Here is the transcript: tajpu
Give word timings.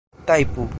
tajpu 0.25 0.67